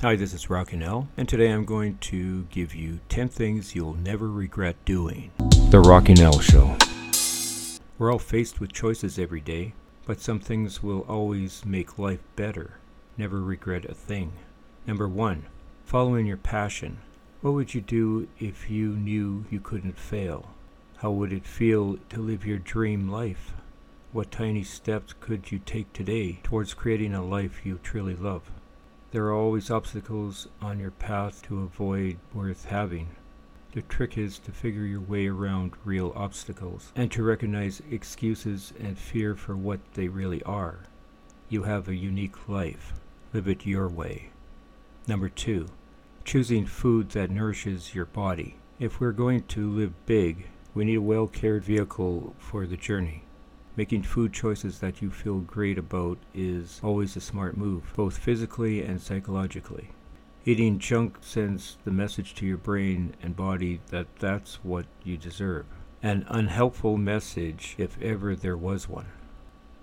[0.00, 3.94] Hi, this is Rocking Al, and today I'm going to give you 10 things you'll
[3.96, 5.32] never regret doing.
[5.70, 6.76] The Rocking Al Show.
[7.98, 9.74] We're all faced with choices every day,
[10.06, 12.78] but some things will always make life better.
[13.16, 14.34] Never regret a thing.
[14.86, 15.46] Number one,
[15.84, 16.98] following your passion.
[17.40, 20.50] What would you do if you knew you couldn't fail?
[20.98, 23.52] How would it feel to live your dream life?
[24.12, 28.48] What tiny steps could you take today towards creating a life you truly love?
[29.10, 33.08] There are always obstacles on your path to avoid worth having.
[33.72, 38.98] The trick is to figure your way around real obstacles and to recognize excuses and
[38.98, 40.80] fear for what they really are.
[41.48, 42.92] You have a unique life.
[43.32, 44.28] Live it your way.
[45.06, 45.68] Number two,
[46.24, 48.56] choosing food that nourishes your body.
[48.78, 53.22] If we're going to live big, we need a well cared vehicle for the journey.
[53.78, 58.82] Making food choices that you feel great about is always a smart move, both physically
[58.82, 59.90] and psychologically.
[60.44, 65.64] Eating junk sends the message to your brain and body that that's what you deserve.
[66.02, 69.06] An unhelpful message, if ever there was one.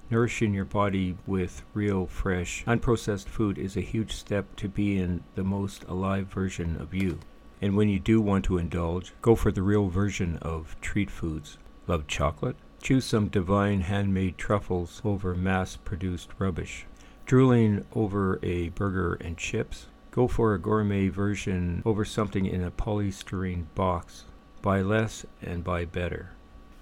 [0.09, 5.44] Nourishing your body with real, fresh, unprocessed food is a huge step to being the
[5.45, 7.19] most alive version of you.
[7.62, 11.58] And when you do want to indulge, go for the real version of treat foods.
[11.88, 12.58] Love chocolate?
[12.81, 16.86] Choose some divine handmade truffles over mass produced rubbish.
[17.26, 19.88] Drooling over a burger and chips?
[20.12, 24.26] Go for a gourmet version over something in a polystyrene box.
[24.62, 26.31] Buy less and buy better.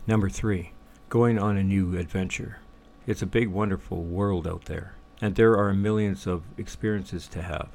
[0.06, 0.74] Number three,
[1.10, 2.60] going on a new adventure.
[3.08, 7.70] It's a big, wonderful world out there, and there are millions of experiences to have.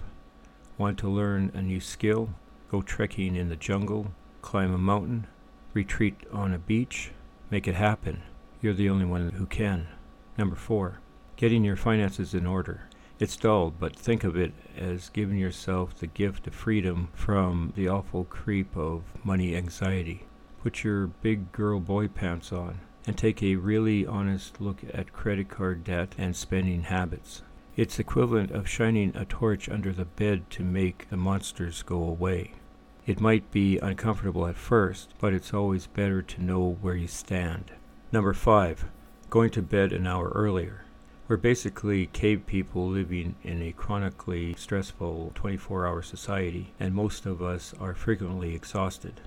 [0.77, 2.31] Want to learn a new skill?
[2.71, 5.27] Go trekking in the jungle, climb a mountain,
[5.75, 7.13] retreat on a beach,
[7.51, 8.23] Make it happen.
[8.61, 9.89] You're the only one who can.
[10.37, 11.01] Number four,
[11.37, 12.83] getting your finances in order.
[13.19, 17.89] It's dull, but think of it as giving yourself the gift of freedom from the
[17.89, 20.27] awful creep of money anxiety.
[20.63, 25.49] Put your big girl boy pants on and take a really honest look at credit
[25.49, 27.43] card debt and spending habits.
[27.77, 32.53] It's equivalent of shining a torch under the bed to make the monsters go away.
[33.09, 37.73] It might be uncomfortable at first, but it's always better to know where you stand.
[38.13, 38.85] Number five,
[39.31, 40.85] going to bed an hour earlier.
[41.27, 47.41] We're basically cave people living in a chronically stressful 24 hour society, and most of
[47.41, 49.23] us are frequently exhausted.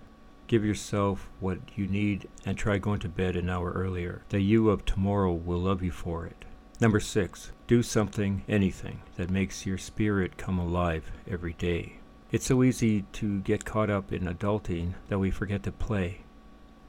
[0.46, 4.22] Give yourself what you need and try going to bed an hour earlier.
[4.30, 6.46] The you of tomorrow will love you for it.
[6.80, 12.01] Number six, do something, anything, that makes your spirit come alive every day.
[12.32, 16.22] It's so easy to get caught up in adulting that we forget to play.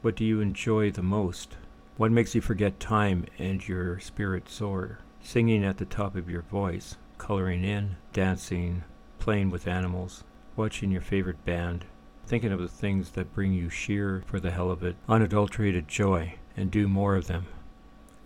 [0.01, 1.57] What do you enjoy the most?
[1.97, 5.01] What makes you forget time and your spirit soar?
[5.21, 8.85] Singing at the top of your voice, coloring in, dancing,
[9.19, 10.23] playing with animals,
[10.55, 11.87] watching your favorite band,
[12.25, 16.35] thinking of the things that bring you sheer, for the hell of it, unadulterated joy,
[16.57, 17.47] and do more of them.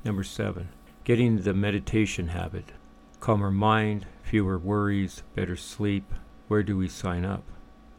[0.05, 0.69] Number seven,
[1.05, 2.73] getting the meditation habit.
[3.21, 6.13] Calmer mind, fewer worries, better sleep,
[6.49, 7.43] where do we sign up?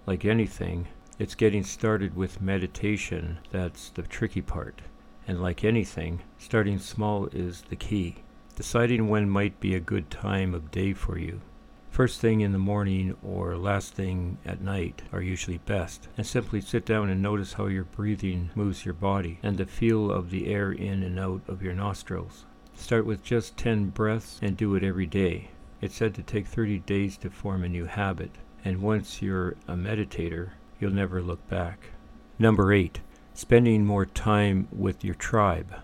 [0.06, 0.88] Like anything,
[1.20, 4.82] it's getting started with meditation that's the tricky part.
[5.28, 8.18] And like anything, starting small is the key.
[8.56, 11.42] Deciding when might be a good time of day for you.
[11.90, 16.08] First thing in the morning or last thing at night are usually best.
[16.16, 20.12] And simply sit down and notice how your breathing moves your body and the feel
[20.12, 22.46] of the air in and out of your nostrils.
[22.76, 25.50] Start with just 10 breaths and do it every day.
[25.80, 28.32] It's said to take 30 days to form a new habit,
[28.66, 30.50] and once you're a meditator,
[30.80, 31.92] you'll never look back.
[32.40, 33.02] Number eight,
[33.36, 35.76] spending more time with your tribe.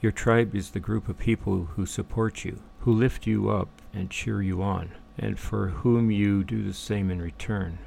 [0.00, 4.10] Your tribe is the group of people who support you, who lift you up and
[4.10, 7.78] cheer you on, and for whom you do the same in return.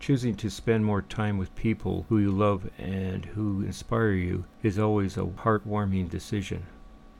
[0.00, 4.80] Choosing to spend more time with people who you love and who inspire you is
[4.80, 6.66] always a heartwarming decision.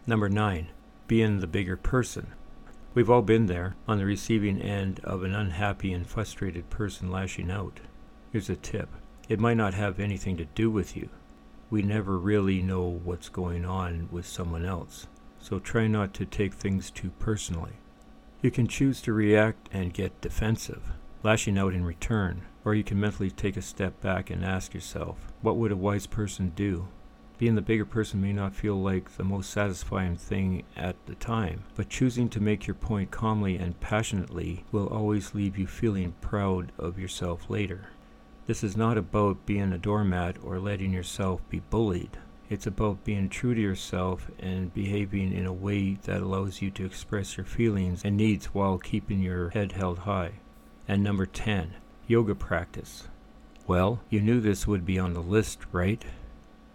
[0.05, 0.69] Number nine,
[1.07, 2.33] being the bigger person.
[2.95, 7.51] We've all been there, on the receiving end of an unhappy and frustrated person lashing
[7.51, 7.81] out.
[8.31, 8.91] Here's a tip
[9.31, 11.09] it might not have anything to do with you.
[11.71, 15.07] We never really know what's going on with someone else,
[15.39, 17.79] so try not to take things too personally.
[18.43, 20.93] You can choose to react and get defensive,
[21.23, 25.33] lashing out in return, or you can mentally take a step back and ask yourself,
[25.41, 26.89] what would a wise person do?
[27.43, 31.65] Being the bigger person may not feel like the most satisfying thing at the time,
[31.75, 36.71] but choosing to make your point calmly and passionately will always leave you feeling proud
[36.79, 37.89] of yourself later.
[38.47, 42.17] This is not about being a doormat or letting yourself be bullied.
[42.49, 46.87] It's about being true to yourself and behaving in a way that allows you to
[46.87, 50.35] express your feelings and needs while keeping your head held high.
[50.87, 51.75] And number 10,
[52.07, 53.09] yoga practice.
[53.67, 56.05] Well, you knew this would be on the list, right?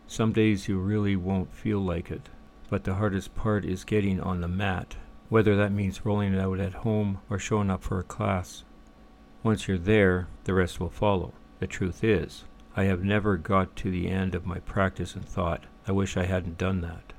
[0.09, 2.29] Some days you really won't feel like it,
[2.69, 4.95] but the hardest part is getting on the mat,
[5.27, 8.63] whether that means rolling it out at home or showing up for a class.
[9.43, 11.33] Once you're there, the rest will follow.
[11.59, 12.45] The truth is,
[12.75, 16.25] I have never got to the end of my practice and thought, I wish I
[16.25, 17.11] hadn't done that.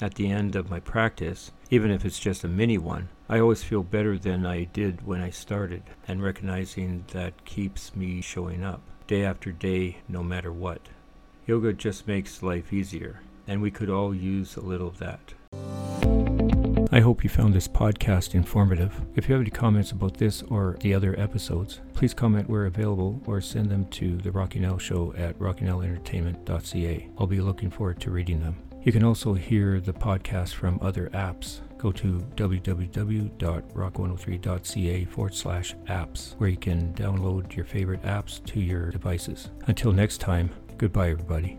[0.00, 3.64] At the end of my practice, even if it's just a mini one, I always
[3.64, 8.80] feel better than I did when I started, and recognizing that keeps me showing up,
[9.08, 10.88] day after day, no matter what.
[11.48, 15.32] Yoga just makes life easier, and we could all use a little of that.
[16.92, 18.94] I hope you found this podcast informative.
[19.16, 23.22] If you have any comments about this or the other episodes, please comment where available
[23.24, 27.08] or send them to the Rocking Al Show at rockingalentertainment.ca.
[27.16, 28.56] I'll be looking forward to reading them.
[28.82, 31.60] You can also hear the podcast from other apps.
[31.78, 38.90] Go to www.rock103.ca forward slash apps, where you can download your favorite apps to your
[38.90, 39.48] devices.
[39.66, 41.58] Until next time, goodbye, everybody.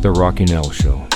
[0.00, 1.06] The Rocking Al Show.